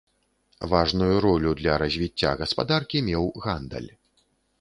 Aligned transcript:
Важную 0.69 1.15
ролю 1.25 1.51
для 1.59 1.75
развіцця 1.83 2.31
гаспадаркі 2.39 3.03
меў 3.11 3.29
гандаль. 3.45 3.91